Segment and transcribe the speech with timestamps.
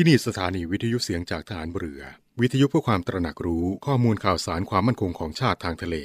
[0.00, 2.02] ที่นี่สถานีวิทยุเสียงจากฐานเรือ
[2.40, 5.96] วิทยุเพื่อความตระหนักรู้ข้อมูลข่าวสารความมั่นคงของชาติทางทะเล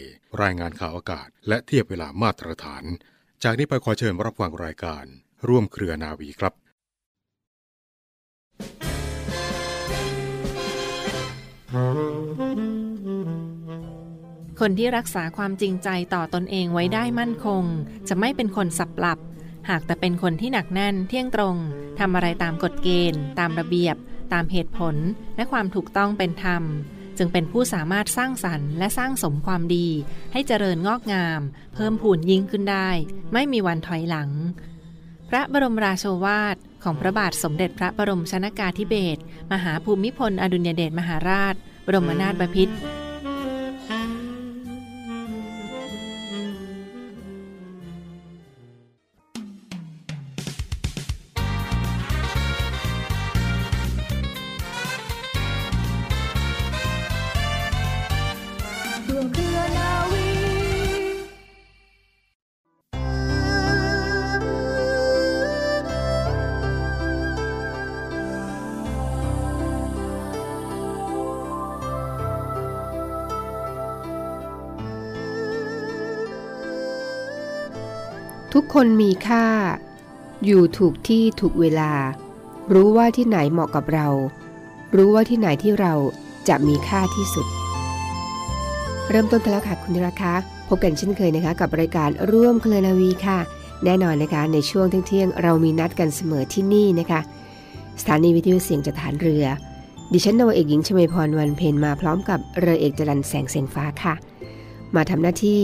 [0.41, 2.83] รายงานข่าวอากาศ และเทียบเวลามาตรฐาน
[3.43, 5.05] จากนี้ไปขอเชิญรับฟังรายการ
[5.47, 6.53] ร่วมเครือนาวีครับ
[14.59, 17.63] คนที่รักษาความจริงใจต่อตอนเองไว้ได้มั่นคง
[18.07, 19.19] จะไม่เป็นคนสับหลับ
[19.69, 21.55] หากแต่เป็นคนที่หนักแน่นเที่ยงตรง
[21.99, 23.95] ทำอะไรตามกฎเกณฑ์ ตามระเบียบ
[24.33, 24.95] ตามเหตุผล
[25.35, 26.63] และความถูกต้องเป็นธรรม
[27.17, 29.87] จึงเป็นผู้สามารถสร้างสรรค์และสร้างสมความดี
[30.33, 31.41] ให้เจริญงอกงาม
[31.73, 32.89] เพิ่มพูนยิ่งขึ้นได้
[33.33, 34.29] ไม่มีวันถอยหลัง
[35.29, 39.21] พระบรมราโชวาทของพระบาทสมเด็จพระบรมชนากาธิเบศร
[39.51, 42.75] มหาภูมิพลอดุลยเดชมหาราช บรมนาถบพิตร
[78.73, 79.45] คนมีค่า
[80.45, 81.91] อยู่ถูกที่ถูกเวลา
[82.73, 84.07] รู้ว่าที่ไหนเหมาะกับเรา
[84.95, 85.93] รู้ว่าที่ไหนที่เรา
[86.47, 87.47] จะมีค่าที่สุด
[89.09, 90.33] เริ่มต้นกันแล้วค่ะคุณราคา
[90.67, 93.39] พบกันเช่นเคยนะคะ กับรายการร่วมเคลนาวีค่ะ
[93.85, 97.21] แน่นอนนะคะในช่วงเที่ยงเรามีนัดกันเสมอที่นี่นะคะ
[98.01, 99.45] สถานีวิทยุเสียงจากฐานเรือ
[100.11, 104.15] ดิฉันนวเอกหญิงชมาพรวันเพนมาพร้อมกับเรือเอกจรันแสงเสียงฟ้าค่ะ
[104.95, 105.61] มาทำหน้าที่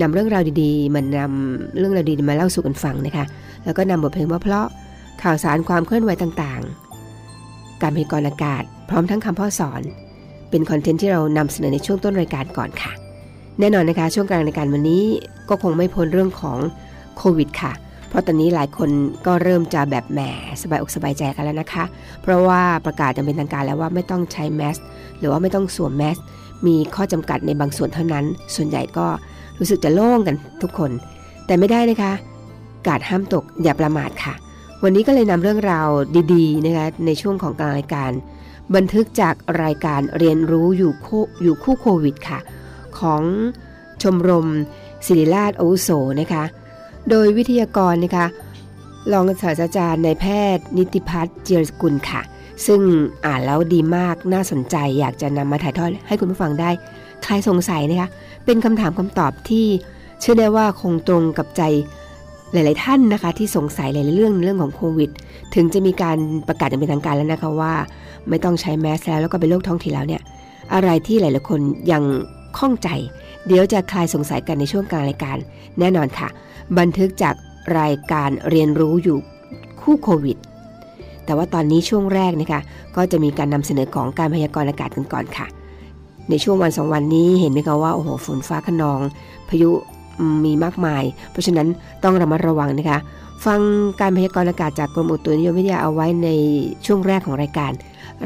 [0.00, 3.24] นำเรื่องราวดีๆมานำเรื่องราวดีๆมาเล่าสู่กันฟังนะคะ
[3.64, 9.82] แล้วก็นำบทเพลงเพราะๆข่าวสารความเคลื่อนไหวต่างๆ การพยากรณ์อากาศ พร้อมทั้งคำพ่อสอน
[10.50, 12.92] เป็นคอนเทนต์ที่เรานำเสนอในช่วงต้นรายการก่อนค่ะ
[13.60, 15.02] แน่นอนนะคะ ช่วงกลางรายการวันนี้
[15.48, 16.58] ก็คงไม่พ้นเรื่องของ
[17.16, 17.72] โควิดค่ะ
[18.14, 18.90] ราะตอนนี้หลายคน
[19.26, 20.20] ก็เริ่มจะแบบแหม
[20.62, 21.84] สบายอกสบายใจกันแล้วนะคะ
[22.22, 24.76] เพราะว่าประกาศอย่างเป็นทางการแล้วว่าไม่ต้องใช้แมส
[25.18, 26.16] หรือว่าไม่ต้องสวมแมส
[26.66, 29.06] มีข้อจำกัดในบางส่วนเท่านั้น ส่วนใหญ่ก็
[29.58, 30.90] รู้สึกจะโล่งกันทุกคน
[31.46, 32.12] แต่ไม่ได้นะคะ
[32.86, 34.34] กาดห้ามตกอย่าประมาทค่ะ
[34.82, 35.88] วันนี้ก็เลยนำเรื่องราว
[36.34, 38.10] ดีๆนะคะในช่วงของกลางรายการ
[38.74, 42.38] บันทึกจากรายการเรียนรู้อยู่คู่อยู่คู่โควิดค่ะ
[42.98, 43.22] ของ
[44.02, 44.46] ชมรม
[45.06, 46.44] ศิริราชอุโสนะคะ
[47.10, 48.26] โดยวิทยากรนะคะ
[49.12, 50.26] รองศาสตราจารย์นายแพ
[50.56, 52.20] ทย์ นิติพัฒน์เจียรกุลค่ะ
[52.66, 52.80] ซึ่ง
[53.26, 56.70] อ่านแล้วดีมากน่าสนใจอยากจะนำมาถ่ายทอดให้คุณผู้ฟังได้
[57.24, 58.08] ใครสงสัยนะคะ
[58.44, 59.66] เป็นคำถามคำตอบที่
[60.20, 61.62] เชื่อได้ว่าคงตรงกับใจ
[62.52, 65.10] หลาย ๆ ท่านนะคะที่สงสัยหลาย ๆ เรื่องเรื่องของโควิด
[65.54, 66.16] ถึงจะมีการ
[66.48, 67.74] ประกาศอย่างเป็นทางการแล้วนะคะว่า
[68.28, 70.22] ไม่ต้องใช้แมสแล้วแล้วก็เป็นโรคท้องถิ่นแล้วเนี่ย
[70.74, 71.60] อะไรที่หลาย ๆ คน
[71.92, 72.02] ยัง
[72.58, 72.88] ข้องใจ
[73.46, 75.36] เดี๋ยวจะคลายสงสัยกันในช่วงกลางรายการ
[75.78, 76.28] แน่นอนค่ะ
[76.78, 77.34] บันทึกจาก
[77.78, 79.18] รายการเรียนรู้อยู่
[79.80, 80.36] คู่โควิด
[81.24, 82.60] แต่ว่าตอนนี้ช่วงแรกนะคะ
[82.96, 85.46] ก็จะมีการนำเสนอของการพยากรณ์อากาศกันก่อนค่ะ
[86.30, 89.00] ในช่วงวันสองวันนี้เห็นไหมคะว่าโอ้โหฝนฟ้าขนอง
[89.48, 89.70] พายุ
[90.44, 91.68] มีมากมาย เพราะฉะนั้น
[92.04, 92.98] ต้องระมัดระวังนะคะ
[93.46, 93.60] ฟัง
[94.00, 96.28] การพยากรณ์อากาศจากกรมอุตุนิยมวิทยาเอาไว้ใน
[96.86, 97.72] ช่วงแรกของรายการ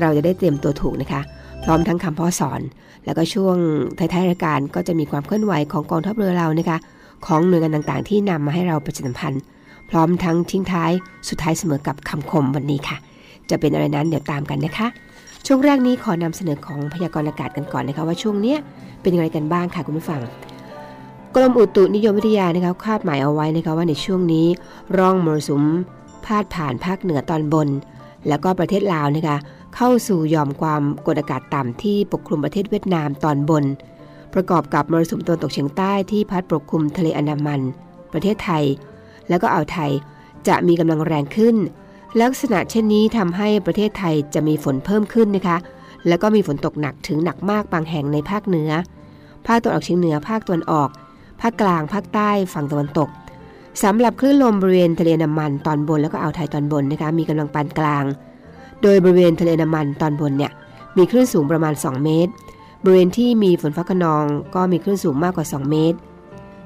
[0.00, 1.20] เราจะได้เตรียมตัวถูกนะคะ
[1.64, 2.60] พร้อมทั้งคำพ่อสอน
[3.08, 3.56] แล้วก็ช่วง
[3.98, 6.78] ท้ายๆรายการก็จะมีความเคลื่อนไหวของกองทัพเรือเรานะคะ
[7.26, 9.42] ของหน่วยงานต่างๆ ที่นำมาให้เราประชาสัมพันธ์
[9.90, 10.92] พร้อมทั้งทิ้งท้าย
[11.28, 12.96] สุดท้ายเสมอกับคำคมวันนี้ค่ะ
[13.50, 14.86] จะเป็นอะไรนั้นเดี๋ยวตามกันนะคะ
[15.46, 18.58] ช่วงแรกนี้ขอนำเสนอของพยากรณ์อากาศกันก่อนนะคะ ว่าช่วงเนี้ย
[19.00, 20.20] เป็นอย่างไรกันบ้างค่ะคุณผู้ฟัง
[21.34, 24.46] กรมอุตุนิยมวิทยานะคะคาดหมายเอาไว้นะคะว่าในช่วงนี้
[24.98, 25.62] ร่องมรสุม
[26.24, 27.68] พาดผ่านภาคเหนือตอนบน
[28.28, 29.36] แล้วก็ประเทศลาวนะคะ
[29.80, 33.64] เข้าสู่หย่อมความกดอากาศต่ำที่ปกคลุมประเทศเวียดนามตอนบน
[34.34, 37.60] ประกอบกับมรสุมตะวันตกเฉียงใต้ที่พัดปกคลุมทะเลอันดามัน
[38.12, 38.64] ประเทศไทย
[39.28, 39.90] แล้วก็อ่าวไทย
[40.48, 41.56] จะมีกำลังแรงขึ้น
[42.20, 45.56] ลักษณะเช่นนี้ทำให้ประเทศไทยจะมีฝนเพิ่มขึ้นนะคะ
[46.08, 48.70] แล้วก็มีฝนตกหนักถึงหนักมากบางแห่งในภาคเหนือ
[49.46, 50.88] ภาคตะวันออกเฉียงเหนือภาคตะวันออก
[51.40, 53.08] ภาคกลางภาคใต้ฝั่งตะวันตก
[53.82, 58.06] สำหรับคลื่นลมบริเวณทะเลน้ำมันตอนบนแล้วก็อ่าวไทยตอนบนนะคะมีกำลังปานกลาง
[58.82, 60.52] โดยบริเวณทะเลน้ำมันตอนบนเนี่ย
[60.96, 62.32] มีคลื่นสูงประมาณ 2 เมตร
[62.82, 65.96] บริเวณที่มีฝนฟ้าขนองก็มีคลื่นสูงมากกว่า 2 เมตร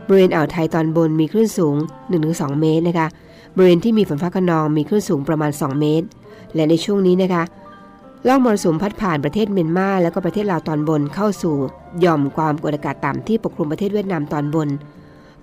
[0.06, 1.76] บริเวณอ่าวไทยตอนบนมีคลื่นสูง
[2.18, 3.08] 1-2 เมตรนะคะ
[3.56, 6.06] บริเวณที่มีฝนฟ้าขนองมีคลื่นสูงประมาณ 2 เมตร
[6.54, 7.42] และในช่วงนี้นะคะ
[8.26, 11.54] ล่องมรสุมพัดผ่านประเทศเมียนมาแล้วก็ประเทศลาวตอนบนเข้าสู่
[12.00, 14.68] หย่อมความกดอากาศต่ำที่ปกคลุมประเทศเวียดนามตอนบน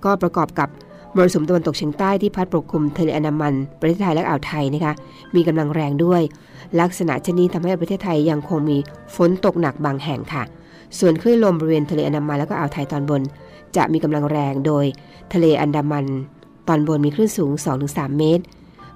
[0.04, 0.70] ก็ประกอบกับ
[1.16, 4.94] มรสุมตะวันตกเฉียงใต้ที่พัดปกคลุมทะเลอันดามัน ประเทศไทยและอ่าวไทยนะคะ
[5.36, 6.22] มีกำลังแรงด้วย
[6.80, 8.78] ลักษณะเช่นนี้ทำให้ประเทศไทยยังคงมี
[9.16, 10.44] ฝนตกหนักบางแห่งค่ะ
[11.00, 13.22] ส่วนคลื่นลมบริเวณทะเลอันดามันและก็อ่าวไทยตอนบน
[13.76, 14.86] จะมีกำลังแรงโดย
[15.34, 16.06] ทะเลอันดามัน
[16.68, 17.52] ตอนบนมีคลื่นสูง
[17.86, 18.44] 2-3 เมตร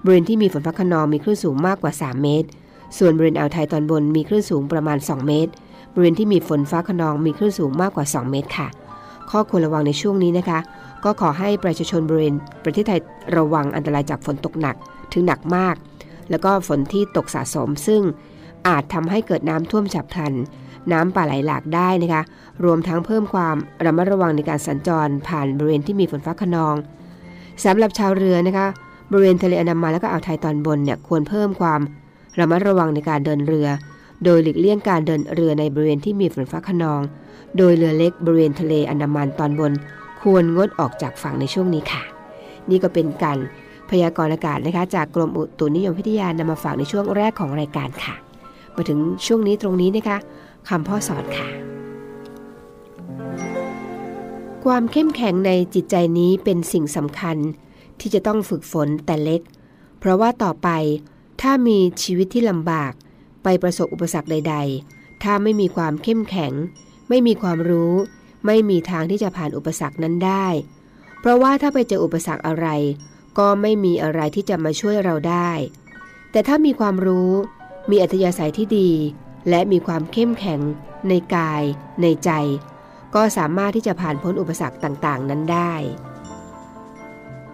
[0.04, 2.48] บริเวณที่มีฝนฟ้าขนองมีคลื่นสูงมากกว่า 3 เมตร
[2.98, 5.52] ส่วนบริเวณอ่าวไทยตอนบนมีคลื่นสูงประมาณ 2 เมตร
[5.94, 8.68] บริเวณที่มีฝนฟ้าขนองมีคลื่นสูงมากกว่า 2 เมตรค่ะ
[9.30, 10.60] ข้อควรระวังในช่วงนี้นะคะ
[11.04, 13.00] ก็ขอให้ประชาชนบริเวณประเทศไทย
[13.38, 14.76] ระวังอันตรายจากฝนตกหนัก
[15.14, 15.76] ถึงหนักมาก
[16.30, 18.02] แล้วก็ฝนที่ตกสะสม ซึ่ง
[18.68, 20.34] อาจทำให้เกิดน้ำท่วมฉับพลัน
[20.92, 22.24] น้ำป่าไหลหลากได้นะคะ
[22.64, 23.56] รวมทั้งเพิ่มความ
[23.86, 26.76] ระมัดระวังในการสัญจรผ่านบริเวณที่มีฝนฟ้าขนอง
[27.66, 28.68] สำหรับชาวเรือนะคะ
[29.12, 31.82] บริเวณทะเลอันดามันและก็อ่าวไทยตอนบนเนี่ยควรเพิ่มความ
[32.40, 33.68] ระมัดระวังในการเดินเรือ
[34.24, 37.02] โดยหลีกเลี่ยงการเดินเรือในบริเวณที่มีฝนฟ้าขนอง
[37.58, 39.72] โดยเรือเล็กบริเวณทะเลอันดามันตอนบน
[40.24, 42.04] ควรงดออกจากฝั่งในช่วงนี้ค่ะ
[42.70, 43.38] นี่ก็เป็นการ
[43.90, 48.16] พยากรณ์อากาศนะคะ จากกรมอุตุนิยมวิทยานำมาฝากในช่วงแรกของรายการค่ะ
[48.76, 50.18] มาถึงช่วงนี้ตรงนี้นะคะ
[50.70, 51.50] คำพ่อสอนค่ะ
[54.66, 57.38] ความเข้มแข็งในจิตใจนี้เป็นสิ่งสำคัญ
[58.00, 59.42] ที่จะต้องฝึกฝนแต่เล็ก
[60.00, 60.70] เพราะว่าต่อไป
[61.42, 62.92] ถ้ามีชีวิตที่ลำบาก
[63.44, 64.56] ไปประสบอุปสรรคใด
[64.90, 66.54] ๆ ถ้าไม่มีความเข้มแข็ง
[67.10, 67.94] ไม่มีความรู้
[68.46, 70.48] ไม่มีทางที่จะผ่านอุปสรรคนั้นได้
[71.20, 72.68] เพราะว่าถ้าไปเจออุปสรรคอะไร
[73.38, 75.52] ก็ไม่มีอะไรที่จะมาช่วยเราได้
[76.32, 77.32] แต่ถ้ามีความรู้
[77.90, 78.92] มีอัธยาศัยที่ดี
[79.50, 80.62] และมีความเข้มแข็ง
[81.10, 81.64] ในกาย
[82.02, 82.32] ในใจ
[83.16, 85.74] ก็สามารถที่จะผ่านพ้นอุปสรรคต่างๆ นั้นได้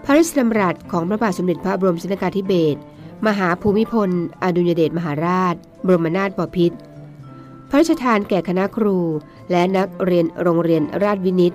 [0.04, 2.80] พระราชดำรัสของพระบาทสมเด็จพระบรมชนกาธิเบศร
[3.28, 4.10] มหาภูมิพล
[4.44, 5.56] อดุลยเดชมหาราช
[5.86, 6.78] บรมนาถบพิตร
[7.70, 8.98] พระราชทานแก่คณะครู
[9.52, 11.54] และนักเรียนโรงเรียนราชวินิต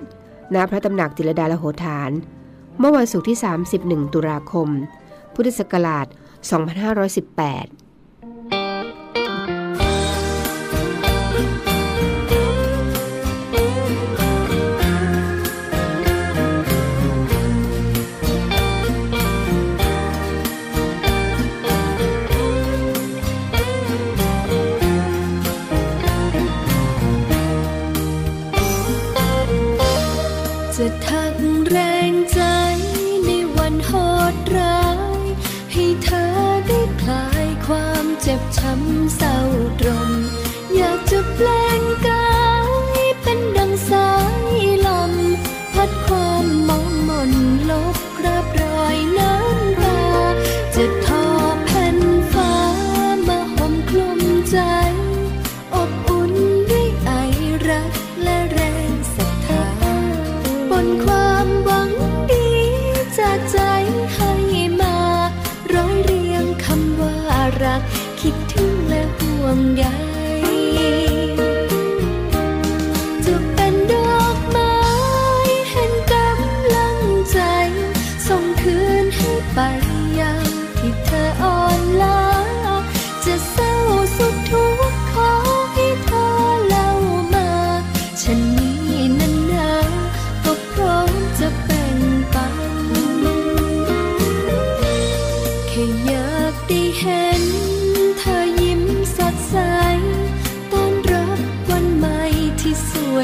[0.53, 2.11] ณพระตำหนักจิรดาลโหฐาน
[2.79, 3.37] เมื่อวันศุกร์ที่
[3.77, 4.69] 31 ตุลาคม
[5.33, 6.15] พุทธศักราช 2518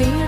[0.00, 0.21] ี่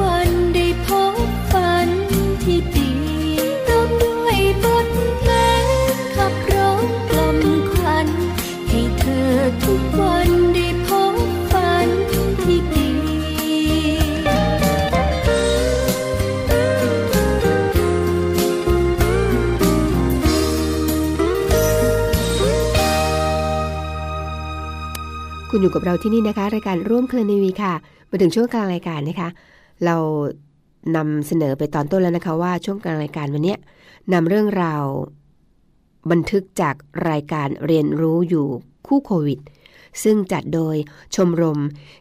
[0.00, 1.16] วันได้พบ
[1.52, 1.88] ฝัน
[2.42, 2.90] ที่ดี
[3.68, 4.88] ร้องด้วยบท
[5.20, 5.64] เพลง
[6.16, 7.38] ขับร้องกล่อม
[7.72, 8.08] ขวัญ
[8.68, 9.30] ให้เธอ
[9.64, 11.16] ทุกวันได้พบ
[11.52, 11.88] ฝัน
[12.42, 12.88] ที่ดี
[25.50, 27.74] คุณอยู่กับเราที่นี่นะคะ รายการร่วมเคลนีวีค่ะ
[28.10, 29.28] มาถึงช่วงกลางรายการนะคะ
[29.84, 29.96] เรา
[30.96, 33.56] นำเสนอไปตอนต้นแล้วนะคะว่าช่วงกลางรายการวันนี้
[34.12, 34.84] นำเรื่องราว
[36.10, 36.74] บันทึกจาก
[37.10, 38.46] รายการเรียนรู้อยู่
[38.86, 39.40] คู่โควิด
[40.02, 40.76] ซึ่งจัดโดย
[41.14, 41.58] ชมรม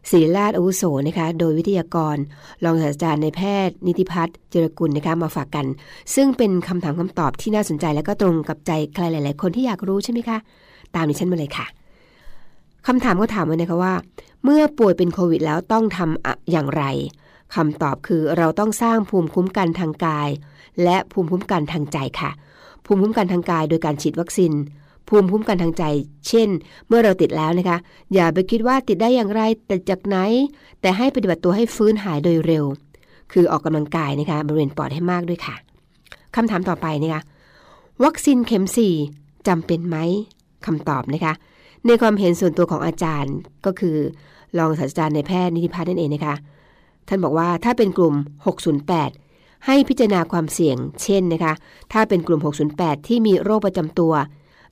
[0.09, 2.17] ศิริราชอาวุโสนะคะโดยวิทยากร
[2.63, 5.65] รองศาสตราจารย์ในแพทย์ นิติพัฒน์เจรกุลนะคะมาฝากกัน
[6.15, 10.37] ซึ่งเป็นคำถามคำตอบที่น่าสนใจและก็ตรงกับใจใครหลาย ๆ คนที่อยากรู้ใช่ไหมคะ
[10.95, 11.65] ตามดิฉันมาเลยค่ะ
[12.87, 13.93] คำถามก็ถามไว้นะคะว่า
[14.43, 16.83] เมื่อป่วยเป็นโควิดแล้วต้องทำอย่างไร
[17.55, 20.29] คำตอบคือเราต้องสร้างภูมิคุ้มกันทางกาย
[20.83, 22.31] และภูมิคุ้มกันทางใจค่ะ
[22.85, 24.53] ภูมิคุ้มกันทางกายโดยการฉีดวัคซีน
[25.09, 25.83] ภูมิคุ้มกันทางใจ
[26.27, 26.49] เช่น
[26.87, 27.77] เมื่อเราติดแล้วนะคะ
[28.13, 30.17] อย่าไปคิดว่าติดได้อย่างไรติดจากไหน
[30.81, 32.65] แต่ให้ปฏิบัติตัวให้ฟื้นหายโดยเร็ว
[33.31, 35.55] คือออกกำลังกายนะคะบริเวณปอดให้มากด้วยค่ะ
[36.35, 37.21] คำถามต่อไปนะคะ
[38.03, 38.65] วัคซีนเข็ม
[39.05, 39.97] 4จำเป็นไหม
[40.65, 41.33] คำตอบนะคะ
[41.85, 43.35] ในความเห็นส่วนตัวของอาจารย์
[43.65, 43.97] ก็คือ
[44.57, 46.35] รองศาสตราจารย์ในแพทย์นิติพัฒน์นั่นเองนะคะ
[47.07, 48.15] ท่านบอกว่าถ้าเป็นกลุ่ม
[48.89, 51.53] 608 ให้พิจารณาความเสี่ยง เช่นนะคะ
[51.93, 52.41] ถ้าเป็นกลุ่ม
[52.73, 54.13] 608 ที่มีโรคประจำตัว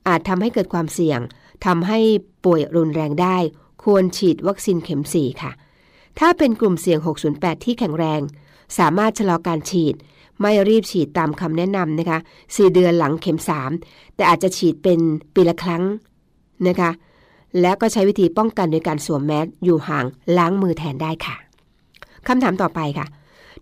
[0.08, 1.20] อาจทำให้เกิดความเสี่ยง
[1.66, 1.98] ทำให้
[2.44, 3.36] ป่วยรุนแรงได้
[3.84, 5.52] ควรฉีดวัคซีนเข็ม 4 ค่ะ
[6.18, 6.98] ถ้าเป็นกลุ่มเสี่ยง
[7.32, 8.20] 608 ที่แข็งแรง
[8.78, 9.94] สามารถชะลอการฉีด
[10.40, 13.38] ไม่รีบฉีดตามคำแนะนำนะคะ 4 เดือนหลังเข็ม
[13.76, 14.98] 3 แต่อาจจะฉีดเป็น
[15.34, 15.82] ปีละครั้ง
[16.68, 16.90] นะคะ
[17.60, 20.04] แล้วก็ใช้วิธีป้องกันโดยการสวมแมสอยู่ห่าง
[20.38, 21.36] ล้างมือแทนได้ค่ะ
[22.28, 23.06] คำถามต่อไปค่ะ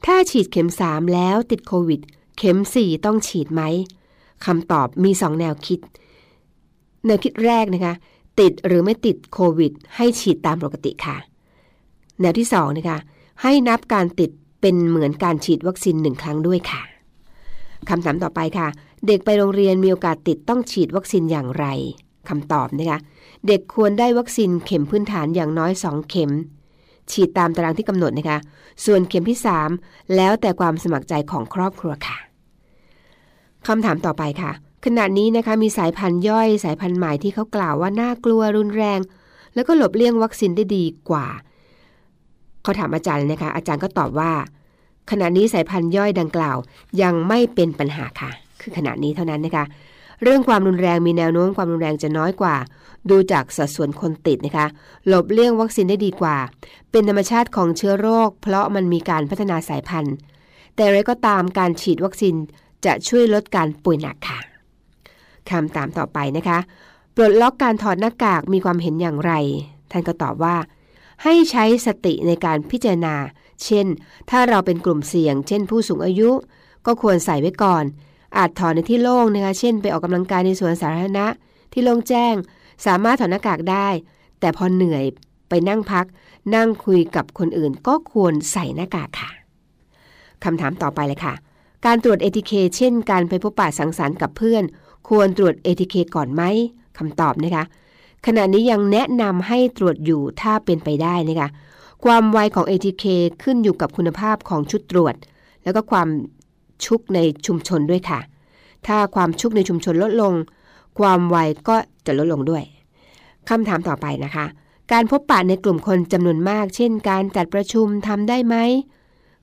[0.07, 2.01] ถ้าฉีดเข็ม 3 แล้วติดโควิด
[2.39, 3.63] เข็ม 4 ต้องฉีดไหม
[4.47, 5.81] คำตอบมี 2 แนวคิด
[7.07, 7.95] แนวคิดแรกนะคะ
[8.41, 11.17] ติดหรือไม่ติดโควิด ให้ฉีดตามปกติค่ะ
[12.21, 12.99] แนวที่2นะคะ
[13.43, 14.31] ให้นับการติด
[14.61, 16.83] เป็นเหมือนการฉีดวัคซีนหนึ่งครั้งด้วยค่ะ
[17.89, 18.69] คำถามต่อไปค่ะ
[19.07, 21.67] เด็กไปโรงเรียนมีโอกาสติดต้องฉีดวัคซีนอย่างไร
[22.29, 22.99] คำตอบนะคะ
[23.47, 26.33] เด็กควรได้วัคซีนเข็มพื้นฐานอย่างน้อย 2 เข็ม
[27.13, 28.39] ฉีดตามตารางที่กำหนดนะคะ
[28.85, 29.39] ส่วนเข็มที่
[29.77, 32.17] 3 แล้วแต่ความสมัครใจของครอบครัวค่ะ
[33.67, 34.53] คำถามต่อไปค่ะ
[34.85, 39.01] ขณะนี้นะคะมีสายพันธุ์ย่อยสายพันธุ์ใหม่ที่เขากล่าวว่าน่ากลัวรุนแรง
[39.55, 41.27] แล้วก็หลบเลี่ยงวัคซีนได้ดีกว่า
[42.63, 44.33] เขาถามอาจารย์นะคะ อาจารย์ก็ตอบว่า
[45.11, 46.57] ขณะนี้สายพันธุ์ย่อยดังกล่าว
[47.03, 48.31] ยังไม่เป็นปัญหาค่ะ
[48.61, 49.65] คือขณะนี้เท่านั้นนะคะ
[50.23, 52.57] เรื่องความรุนแรงมีแนวโน้มความรุนแรงจะน้อยกว่า
[53.11, 54.67] ดูจากสัดส่วนคนติดนะคะ
[55.07, 56.37] หลบเลี่ยงวัคซีนได้ดีกว่า
[56.91, 60.15] เป็นธรรมชาติของเชื้อโรค เพราะมันมีการพัฒนาสายพันธุ์
[60.75, 62.35] แต่ไรก็ตามการฉีดวัคซีน
[62.85, 64.39] จะช่วยลดการป่วยหนักค่ะ
[65.51, 66.59] คำตามต่อไปนะคะ
[67.15, 69.33] ปลดล็อกการถอดหน้ากากมีความเห็นอย่างไร
[69.91, 70.57] ท่านก็ตอบว่า
[71.23, 73.15] ให้ใช้สติในการพิจารณา
[73.65, 73.87] เช่น
[74.31, 76.31] ถ้าเราเป็นกลุ่มเสี่ยง เช่น ผู้สูงอายุ
[76.87, 77.85] ก็ควรใส่ไว้ก่อน
[78.37, 81.27] อาจถอดในที่โล่งนะคะ เช่น ไปออกกำลังกายในสวนสาธารณะ
[81.73, 82.35] ที่โล่งแจ้ง
[82.87, 83.89] สามารถถอดหน้ากากได้
[84.41, 85.05] แต่พอเหนื่อย
[85.49, 86.07] ไปนั่งพัก
[86.55, 89.31] นั่งคุยกับคนอื่นก็ควรใส่หน้ากากค่ะ
[90.45, 91.35] คำถามต่อไปเลยค่ะ
[91.87, 94.65] การตรวจ ATK เช่น การไปพบปะสังสรรค์กับเพื่อน
[95.09, 96.43] ควรตรวจ ATK ก่อนไหม
[96.99, 97.65] คำตอบนะคะ
[98.27, 101.49] ขณะนี้ยังแนะนำให้ตรวจอยู่ถ้าเป็นไปได้นะคะ
[102.05, 103.05] ความไวของ ATK
[103.43, 105.15] ขึ้นอยู่กับคุณภาพของชุดตรวจ
[105.65, 106.09] แล้วก็ความ
[106.85, 108.21] ชุกในชุมชนด้วยค่ะ
[108.87, 110.33] ถ้าความชุกในชุมชนลดลง
[110.99, 111.37] ความไว
[111.69, 112.63] ก็จะลดลงด้วย
[113.49, 114.47] คำถามต่อไปนะคะ
[114.93, 118.57] การพบปะในกลุ่มคนจำนวนมาก เช่น การจัดประชุมทำได้ไหม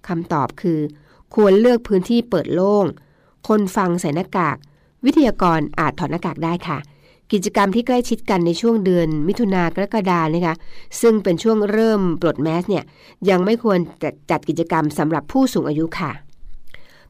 [0.07, 0.79] คำตอบคือ
[1.35, 2.85] ควรเลือกพื้นที่เปิดโล่ง
[3.47, 4.57] คนฟังใส่หน้ากาก
[5.05, 6.77] วิทยากรอาจถอดหน้ากากได้ค่ะ
[7.31, 10.55] กิจกรรมที่ใกล้ชิดกันในช่วงเดือน มิถุนากรกฎานะคะ
[11.01, 12.83] ซึ่งเป็นช่วงเริ่มปลดแมสเนี่ย
[13.29, 16.11] ยังไม่ควรจัดจัดกิจกรรมสำหรับผู้สูงอายุค่ะ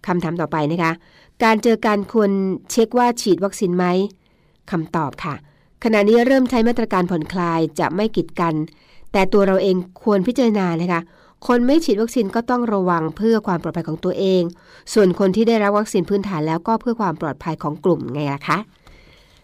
[0.07, 0.91] คำถามต่อไปนะคะ
[1.43, 2.31] การเจอการควร
[2.71, 3.85] เช็คว่าฉีดวัคซีนไหม
[4.71, 5.35] คำตอบค่ะ
[5.83, 8.53] ขณะนี้เริ่มใช้มาตรการผ่อนคลายจะไม่กีดกัน
[9.11, 11.01] แต่ตัวเราเองควรพิจารณานะคะ
[11.47, 14.41] คนไม่ฉีดวัคซีนก็ต้องระวังเพื่อความปลอดภัยของตัวเอง
[14.93, 18.57] ส่วนคนที่ได้รับวัคซีนพื้นฐานแล้วก็เพื่อความปลอดภัยของกลุ่มไงล่ะคะ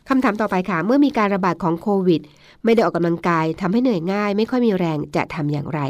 [0.09, 2.21] คำถามต่อไปค่ะ เมื่อมีการระบาดของโควิด
[2.63, 5.81] ไม่ได้ออกกำลังกายทำให้เหนื่อยง่าย ไม่ค่อยมีแรงจะทำอย่างไร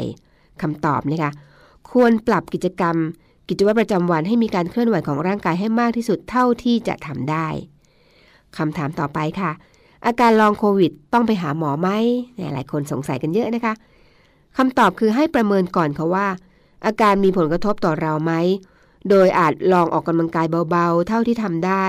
[0.62, 1.30] คำตอบนะคะ
[1.90, 2.96] ควรปรับกิจกรรม
[3.48, 7.48] กิจวัตรประจำวันให้มีการเคลื่อนไหวของร่างกายให้มากที่สุดเท่าที่จะทำได้
[8.56, 9.50] คำถามต่อไปค่ะ
[10.06, 11.88] อาการลองโควิดต้องไปหาหมอไหม
[12.36, 13.74] เนี่ยหลายคนสงสัยกันเยอะนะคะ
[14.56, 16.26] คำตอบคือให้ประเมินก่อนค่ะว่า
[16.86, 18.32] อาการมีผลกระทบต่อเราไหม
[19.08, 21.86] โดยอาจลองออกกำลังกายเบาๆ เท่าที่ทำได้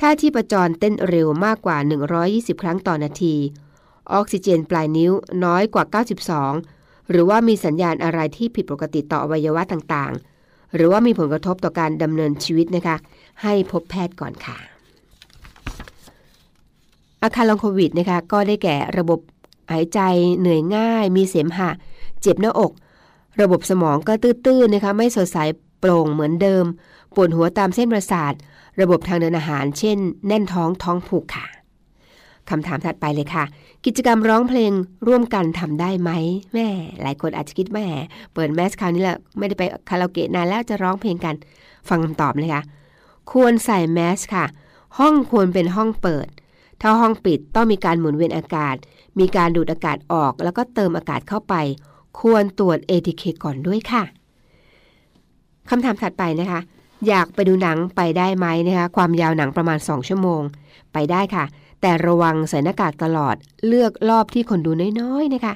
[0.00, 1.76] ถ้าที่ประจรเต้นเร็วมากกว่า
[2.20, 3.34] 120 ครั้งต่อนาที
[4.12, 5.12] ออกซิเจนปลายนิ้ว
[5.44, 5.84] น้อยกว่า
[6.48, 12.96] 92 หรือว่ามีสัญญาณอะไรที่ผิดปกติต่ออวัยวะต่างๆ หรือว่ามีผลกระทบต่อการดำเนินชีวิตนะคะ
[13.42, 14.71] ให้พบแพทย์ก่อนค่ะ
[17.22, 19.18] อาการลองโควิดนะคะก็ได้แก่ระบบ
[19.72, 20.00] หายใจ
[20.38, 21.70] เหนื่อยง่าย มีเสมหะ
[22.20, 22.72] เจ็บหน้าอก
[23.40, 25.38] ระบบสมองก็ตื้นๆนะคะไม่สดใส
[25.80, 26.64] โปร่งเหมือนเดิม
[27.14, 28.32] ปวดหัวตามเส้นประสาท
[28.80, 31.46] ระบบทางเดินอาหาร เช่น แน่นท้องท้องผูกค่ะ
[32.50, 33.44] คำถามถัดไปเลยค่ะ
[33.84, 34.72] กิจกรรมร้องเพลง
[35.06, 36.10] ร่วมกันทำได้ไหม
[36.54, 36.68] แม่
[37.02, 37.86] หลายคนอาจจะคิดแม่
[38.34, 41.34] เปิดแมสคราวนี้แหละไม่ได้ไปคาราโอเกะนานแล้วจะร้องเพลงกัน
[41.88, 42.62] ฟังคำตอบเลยค่ะ
[43.32, 44.44] ควรใส่แมสค่ะ
[44.98, 46.26] ห้องควรเป็นห้องเปิด
[46.82, 48.76] ถ้าห้องปิดต้องมีการหมุนเวียนอากาศ
[49.18, 51.54] มีการดูดอากาศออกแล้วก็เติมอากาศเข้าไป
[52.20, 54.02] ควรตรวจ ATK ก่อนด้วยค่ะ
[55.70, 56.60] คำถามถัดไปนะคะ
[57.08, 60.42] อยากไปดูหนังไปได้ไหมนะคะ ความยาวหนังประมาณ 2 ชั่วโมง
[60.92, 61.44] ไปได้ค่ะ
[61.80, 63.36] แต่ระวังใส่หน้ากากตลอด
[63.66, 64.70] เลือกรอบที่คนดู
[65.00, 65.54] น้อยๆนะคะ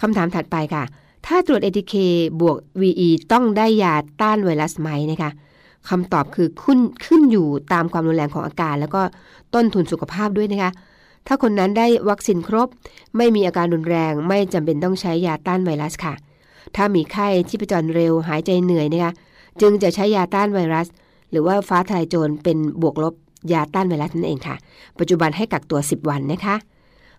[0.00, 0.84] คำถามถัดไปค่ะ
[1.26, 1.94] ถ้าตรวจ ATK
[2.40, 5.30] บวก VE ต้องได้ยาต้านไวรัสไหมนะคะ
[5.88, 9.02] คำตอบคือขึ้นขึ้นอยู่ตามความรุนแรงของอาการ แล้วก็
[9.54, 10.72] ต้นทุนสุขภาพด้วยนะคะ
[11.26, 12.68] ถ้าคนนั้นได้วัคซีนครบ
[13.16, 16.14] ไม่มีอาการรุนแรง ไม่จำเป็นต้องใช้ยาต้านไวรัสค่ะ
[16.76, 19.12] ถ้ามีไข้ที่ประจรเร็วหายใจเหนื่อยนะคะ
[19.60, 20.86] จึงจะใช้ยาต้านไวรัส
[21.30, 23.14] หรือว่าฟ้าทลายโจรเป็นบวกลบ
[23.52, 24.56] ยาต้านไวรัสนั่นเองค่ะ
[24.98, 26.54] ปัจจุบันให้กักตัว 10 วันนะคะ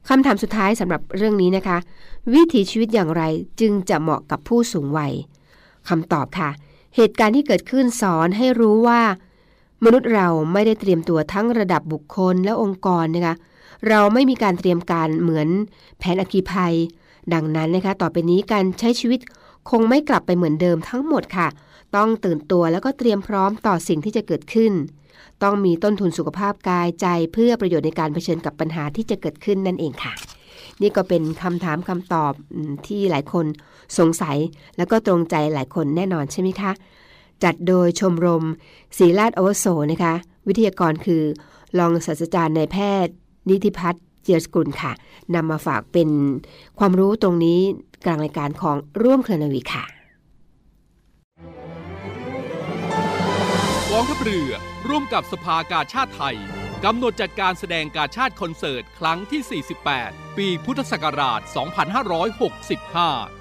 [0.08, 1.78] คำถามสุดท้ายสำหรับเรื่องนี้นะคะ
[2.34, 3.24] วิถีชีวิตอย่างไร
[3.60, 5.14] จึงจะเหมาะกับผู้สูงวัย
[5.90, 6.50] คำตอบค่ะ
[6.96, 9.02] เหตุการณ์ที่เกิดขึ้นสอนให้รู้ว่า
[9.84, 13.36] มนุษย์เราไม่ได้เตรียมตัวทั้งระดับบุคคลและองค์กรนะคะ
[13.90, 15.48] เราไม่มีการเตรียมการเหมือน
[16.00, 16.76] แผนอคีภัย
[17.34, 19.20] ดังนั้นนะคะต่อไปนี้การใช้ชีวิต
[19.70, 21.48] คงไม่กลับไปเหมือนเดิมทั้งหมดค่ะ
[21.96, 24.74] ต้องตื่นตัวแล้วก็เตรียมพร้อมต่อสิ่งที่จะเกิดขึ้น
[25.44, 30.14] ต้องมีต้นทุนสุขภาพกายใจเพื่อประโยชน์ในการเผชิญกับปัญหาที่จะเกิดขึ้นนั่นเองค่ะ
[30.82, 32.34] นี่ก็เป็นคำถามคำตอบ
[32.88, 33.46] ที่หลายคน
[33.98, 34.38] สงสัย
[34.78, 36.72] แล้วก็ตรงใจหลายคนแน่นอนใช่ไหมคะ
[37.44, 38.44] จัดโดยชมรม
[38.98, 40.14] ศรีราชอวโสนะคะ
[40.48, 41.24] วิทยากรคือ
[41.78, 43.14] รองศาสตราจารย์นายแพทย์
[43.50, 44.92] นิติพัฒน์เจียรสกุลค่ะ
[45.36, 46.10] นำมาฝากเป็น
[46.80, 47.60] ความรู้ตรงนี้
[48.06, 49.84] กลางรายการของร่วมเคลนวีค่ะ
[53.92, 54.52] กองทัพเรือ
[54.88, 56.38] ร่วมกับสภากาชาติไทย
[56.86, 63.41] กำหนดจัดการแสดงกาชาติคอนเสิร์ต ครั้งที่ 48 ปีพุทธศักราช 2565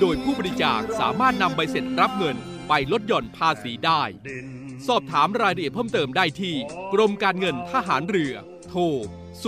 [0.00, 2.36] โดยผู้บริจาคสามารถนำใบเสร็จรับเงิน
[2.68, 4.02] ไปลดหย่อนภาษีได้
[4.86, 6.54] สอบถามรายละเอียดเพิ่มเติมได้ที่
[6.92, 8.34] กรมการเงินทหารเรือ
[8.68, 8.80] โทร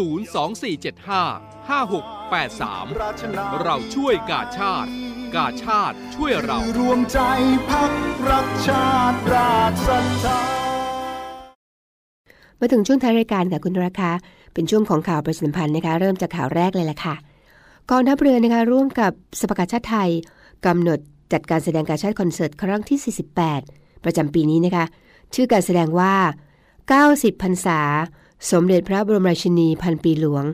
[0.09, 4.91] 02475 5683 เราช่วยกาชาติ
[5.37, 7.19] กาชาติช่วยเรา รวมใจ
[7.71, 7.93] พัก
[8.31, 10.41] รักชาติราชศรัทธา
[12.61, 14.11] มาถึงช่วงท้ายรายการค่ะคุณราคา
[14.55, 17.15] เป็นช่วงของข่าวประชาสัมพันธ์นะคะ เริ่มจากข่าวแรกเลยละค่ะ
[17.91, 20.11] กองทัพเรือนะคะร่วมกับสภากาชาติไทย
[20.67, 20.99] กำหนด
[21.33, 22.99] จัดการแสดงการชาติคอนเสิร์ตครั้งที่
[23.47, 24.85] 48 ประจำปีนี้นะคะ
[25.35, 26.15] ชื่อการแสดงว่า
[26.79, 27.81] 90พรรษา
[28.51, 30.45] สมเด็จพระบรมราชินีพันปีหลวง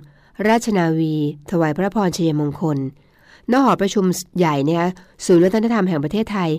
[0.48, 1.14] ราชนาวี
[1.50, 2.78] ถวายพระพรชัยมงคล
[3.52, 4.04] ณหอประชุม
[4.38, 4.84] ใหญ่เนี่ย
[5.24, 6.50] ศูนย์วัฒนธรรมแห่งประเทศไทย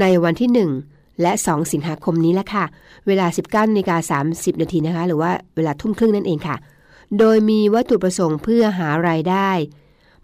[0.00, 2.64] ในวันที่ 1 และ 2 สิงหาคมนี้ละค่ะ
[3.06, 6.56] เวลา 19นาฬิกา30 นาทีนะคะ หรือว่าเวลาทุ่มครึ่งนั่นเองค่ะ
[7.18, 9.50] โดยมีวัตถุประสงค์เพื่อหารายได้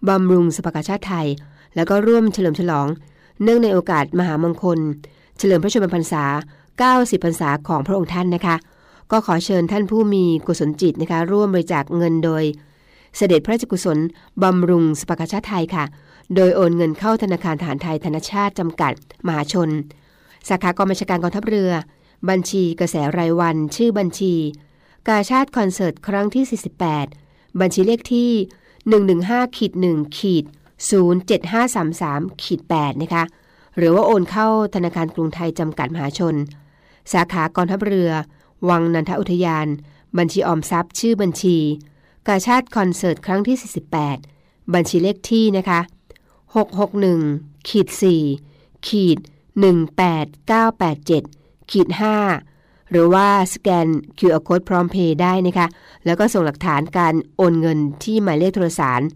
[0.09, 1.27] บำรุงสภากาชาติไทย
[1.75, 2.87] แล้วก็ร่วมเฉลิมฉลอง
[3.43, 4.79] เนื่องในโอกาสมหามงคล
[5.39, 6.25] เฉลิมพระชนมพรรษา
[6.81, 8.57] 90 พรรษาของพระองค์ท่านนะคะ
[9.11, 12.45] ก็ขอเชิญท่านผู้มีกุศลจิตนะคะ ร่วมบริจาคเงินโดย
[13.17, 13.99] เสด็จพระราชกุศล
[14.43, 15.85] บำรุงสภากชาติไทยค่ะ
[16.37, 18.93] โดยโอนเงินเข้าธนาคารทหารไทยธนชาติจำกัด
[19.27, 19.69] มหาชน
[20.49, 21.73] สาขากองบัญชาการกองทัพเรือ
[22.29, 24.35] บัญชีกระแสรายวัน ชื่อบัญชี
[25.09, 26.45] กาชาติคอนเสิร์ตครั้งที่
[27.09, 28.31] 48 บัญชีเลขที่
[28.95, 30.45] 115ขีด1ขีด
[30.89, 33.25] 07533ขีด8นะคะ
[33.77, 36.35] หรือว่าโอนเข้าธนาคารกรุงไทยจำกัดมหาชน
[37.13, 38.11] สาขากองทัพเรือ
[38.69, 39.67] วังนันทอุทยาน
[40.19, 41.59] บัญชีออมทรัพย์ชื่อบัญชี
[42.27, 43.57] กาชาติคอนเสิร์ตครั้งที่
[44.17, 45.81] 48 บัญชีเลขที่นะคะ
[46.95, 47.89] 661ขีด
[48.37, 49.19] 4ขีด
[50.49, 51.89] 18987ขีด
[52.41, 53.87] 5หรือว่าสแกน
[54.19, 55.67] QR Code พร้อมเพย์ได้นะคะ
[56.05, 59.09] แล้วก็ส่งหลักฐานการโอนเงินที่หมายเลขโทรศัพท์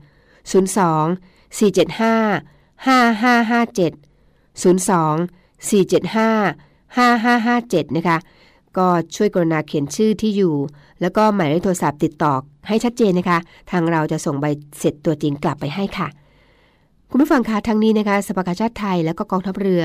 [0.52, 3.92] 02 475 5557
[4.54, 5.18] 02
[5.68, 8.18] 475 5557 นะคะ
[8.76, 10.54] ก็ช่วยกรุณาเขียนชื่อที่อยู่
[11.00, 12.34] แล้วก็หมายเลขโทรศัพท์ติดต่อ
[12.68, 13.38] ให้ชัดเจนนะคะ
[13.70, 14.46] ทางเราจะส่งใบ
[14.78, 16.08] เสร็จตัวจริงกลับไปให้ค่ะ
[17.10, 19.82] คุณผู้ฟังคะทั้งนี้นะคะสภากาชาติไทยและก็กองทัพเรือ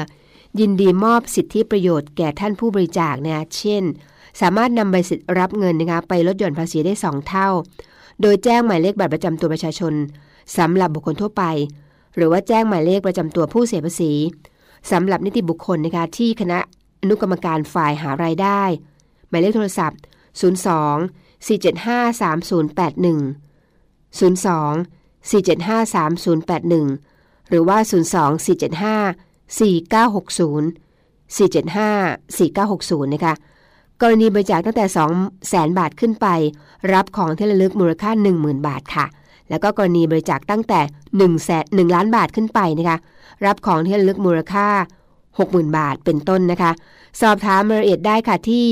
[0.59, 3.83] ยินดีมอบสิทธิประโยชน์แก่ท่านผู้บริจาคนะเช่น
[4.41, 7.47] สามารถนำใบสิทธิ์รับเงินนะคะไปลดหย่อนภาษีได้ 2 เท่า
[8.21, 9.93] โดยแจ้งหมายเลขบัตรประจำตัวประชาชน
[10.57, 11.43] สำหรับบุคคลทั่วไป
[12.15, 14.13] หรือว่าแจ้งหมายเลขประจำตัวผู้เสียภาษี
[14.91, 16.59] สำหรับนิติบุคคลนะคะที่คณะ
[17.01, 18.61] อนุกรรมการฝ่ายหารายได้
[19.29, 19.99] หมายเลขโทรศัพท์
[20.39, 27.77] 02 475 3081 02 475 3081 หรือว่า
[28.13, 33.33] 02 475 4960 475 4960 นะคะ
[34.01, 35.09] กรณีบริจาคตั้งแต่ 2 0 0
[35.53, 36.27] 0 0 0 บาทขึ้นไป
[36.93, 39.05] รับของที่ระลึกมูลค่า 10,000 บาทค่ะ
[39.49, 40.79] แล้วก็กรณีบริจาคตั้งแต่
[41.13, 42.97] 1แสน1ล้านบาทขึ้นไปนะคะ
[43.45, 44.67] รับของที่ระลึกมูลค่า
[45.21, 46.71] 60,000 บาทเป็นต้นนะคะ
[47.21, 48.67] สอบถามรายละเอียดได้ค่ะที่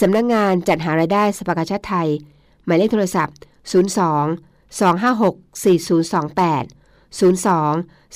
[0.00, 2.08] สำนักงงานจัดหารายได้สภากาชาติไทย
[2.64, 3.76] หมายเลขโทรศัพท์ 02
[4.80, 6.64] 256 4028
[7.20, 7.22] 02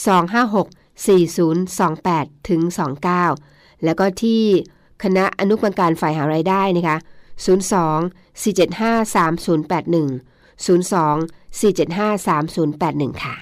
[0.06, 0.66] 256
[1.06, 2.60] 4028 ถึง
[3.22, 4.42] 29 แล้วก็ที่
[5.02, 6.96] คณะอนุกรรมการฝ่ายหารายได้นะคะ
[7.44, 13.34] 02 475 3081 02 475 3081 ค่ะ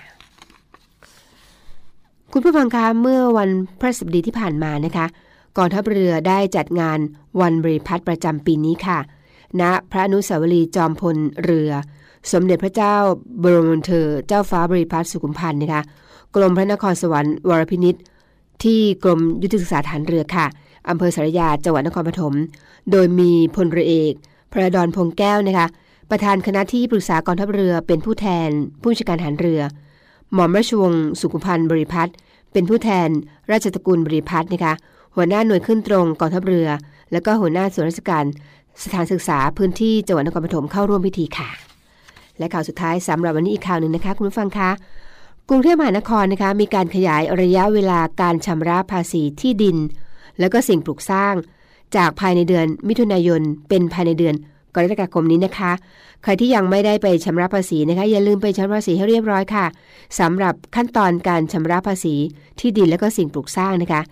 [2.33, 5.07] คุณผู้ฟังคะเมื่อวันพระศับดีที่ผ่านมานะคะ
[5.57, 6.99] กองทัพเรือได้จัดงาน
[7.41, 8.99] วันบริพัตรประจำปีนี้ค่ะ
[9.61, 11.71] ณพระนุสาวรีจอมพลเรือ
[12.33, 12.95] สมเด็จพระเจ้า
[13.43, 15.83] บรมเธอเจ้าฟ้าบริพัตรสุขุมพันธ์นะคะ
[16.35, 17.97] กรมพระนครสวรรค์วรพินิษ
[18.65, 20.47] ที่กรมยุทธศึกษาฐานเรือค่ะ
[20.89, 22.35] อำเภอสารยาจังหวัดนครปฐม
[22.91, 24.13] โดยมีพลเรือเอก
[24.53, 25.67] พระดอนพงแก้วนะคะ
[26.11, 28.51] ประธานคณะที่ปรึกษากองทัพเรือเป็นผู้แทน
[28.83, 29.61] ผู้จัดการฐานเรือ
[30.33, 32.13] หม่อมราชวงศ์สุขุมพันธ์บริพัตร
[32.53, 33.09] เป็นผู้แทน
[33.51, 34.75] ราชตระกูลบริพัตรนะคะ
[35.15, 36.69] หัวหน้าหน่วยขึ้นตรงกองทัพเรือ
[37.13, 38.25] และก็หัวหน้าส่วนราชการ
[38.83, 41.49] สถานศึกษาพื้นที่จังหวัดนครปฐมเข้าร่วมพิธีค่ะ
[42.39, 44.71] และข่าวสุดท้ายสำหรับวันนี้อีกข่าวหนึ่งนะคะคุณผู้ฟังคะ
[45.49, 49.77] กรุงเทพมหานครนะคะมีการขยายระยะเวลาการชำระภาษีที่ดิน
[50.39, 51.35] แล้วก็สิ่งปลูกสร้าง
[51.97, 54.35] จากภายในเดือนมิถุนายนเป็นภายในเดือน
[54.85, 55.73] รกฎาคมนี้นะคะ
[56.23, 59.67] ใครที่ยังไม่ได้ไปชำระภาษีนะคะ อย่าลืมไปชำระภาษีให้เรียบร้อยค่ะ
[60.19, 62.15] สำหรับขั้นตอนการชำระภาษี
[62.61, 64.03] ที่ดินและก็สิ่งปลูกสร้างนะคะ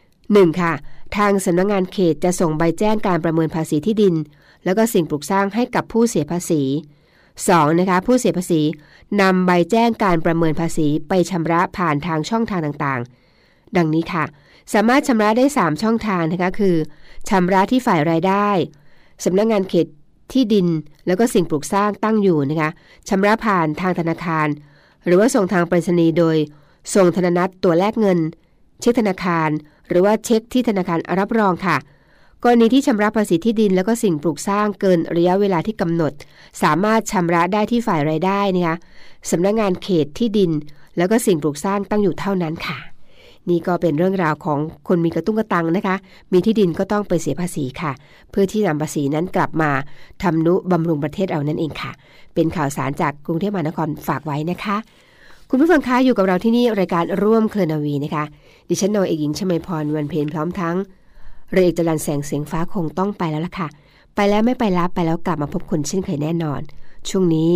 [0.00, 0.60] 1.
[0.60, 0.72] ค่ะ
[1.16, 4.14] ทางสำนักงงานเขตจะส่งใบแจ้งการประเมินภาษีที่ดิน
[4.64, 6.62] แล้วก็สิ่งปลูกสร้างให้กับผู้เสียภาษี
[7.20, 7.80] 2.
[7.80, 8.62] นะคะ ผู้เสียภาษี
[9.20, 14.24] นำใบแจ้งการประเมินภาษีไปชำระผ่านทางช่องทางต่างๆ ดังนี้ค่ะ
[14.74, 16.76] สามารถชำระได้ 3 ช่องทางนะคะ คือ
[17.28, 18.48] ชำระที่ฝ่ายรายได้
[19.24, 19.86] สำนักงงานเขต
[20.32, 20.66] ที่ดิน
[21.06, 22.70] แล้วก็สิ่งปลูกสร้างตั้งอยู่นะคะ
[23.08, 24.48] ชำระผ่านทางธนาคาร
[25.06, 26.36] หรือว่าส่งทางไปรษณีย์โดย
[26.94, 28.18] ส่งธนนัตตัวแลกเงิน
[28.80, 29.50] เช็คธนาคาร
[29.88, 31.76] หรือว่าเช็คที่ธนาคารรับรองค่ะ
[32.42, 36.12] กรณีที่ชำระภาษีที่ดินแล้วก็สิ่งปลูกสร้างเกินระยะเวลาที่กำหนด
[36.62, 38.76] สามารถชำระได้ที่ฝ่ายรายได้นะคะ
[39.30, 40.50] สำนักงงานเขตที่ดิน
[40.96, 42.78] แล้วก็สิ่งปลูกสร้างตั้งอยู่เท่านั้นค่ะ
[43.50, 45.96] นี่ก็เป็นเรื่องราวของคนมีกระตุ้งกระตังนะคะ
[46.32, 47.92] มีที่ดินก็ต้องไปเสียภาษีค่ะ
[48.30, 49.70] เพื่อที่นำภาษีนั้นกลับมา
[50.22, 51.92] ทำนุบำรุงประเทศเรานั่นเองค่ะ
[52.34, 54.76] เป็นข่าวสารจากกรุงเทพมหานครฝากไว้นะคะ
[55.50, 58.24] คุณผู้ฟังคะอยู่กับเราที่นี่รายการร่วมเคลนาวีนะคะ
[58.68, 60.76] ดิฉันโนเอกหญิงชมาพรวันเพลนพร้อมทั้ง
[61.52, 63.68] เรือเอกจรันแสงเสียงฟ้าคงต้องไปแล้วล่ะค่ะ
[64.14, 66.60] ไปแล้วไม่ไปรับไปแล้วกลับมาพบคนเช่นเคยแน่นอน
[67.08, 67.50] ช่วงนี้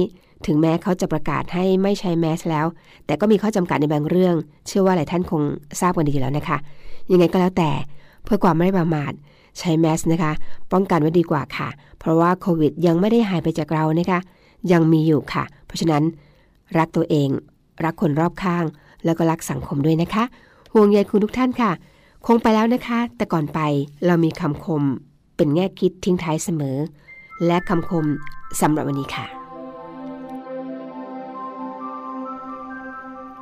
[0.47, 2.67] ถึงแม้เขาจะประกาศให้ไม่ใช้แมสแล้ว
[3.07, 4.35] แต่ก็มีข้อจำกัดในบางเรื่อง
[4.67, 5.43] เชื่อว่าหลายท่านคง
[5.81, 6.59] ทราบกันดีแล้วนะคะ
[7.11, 7.71] ยังไงก็แล้วแต่
[8.25, 9.13] เพื่อความไม่ประมาท
[9.59, 10.33] ใช้แมสนะคะ
[10.73, 14.21] ป้องกันไว้ดีกว่าค่ะ เพราะว่าโควิดยังไม่ได้หายไปจากเรานะคะ
[14.73, 16.03] ยังมีอยู่ค่ะ เพราะฉะนั้น
[16.79, 17.29] รักตัวเอง
[17.85, 18.65] รักคนรอบข้าง
[19.05, 20.25] แล้วก็รักสังคมด้วยนะคะ
[20.73, 21.73] ห่วงใยคุณทุกท่านค่ะ
[22.27, 23.61] คงไปแล้วนะคะ แต่ก่อนไป
[24.07, 24.83] เรามีคำคม
[25.37, 26.77] เป็นแง่คิดทิ้งท้ายเสมอ
[27.47, 28.05] และคำคม
[28.61, 29.40] สำหรับวันนี้ค่ะ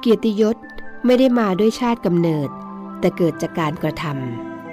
[0.01, 0.57] เกียรติยศ
[1.07, 2.49] ไม่ได้มาด้วยชาติกำเนิด
[3.01, 4.05] แต่เกิดจากการกระท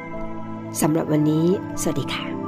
[0.05, 1.45] ำสำหรับวันนี้
[1.81, 2.44] สวัสดีค่ะ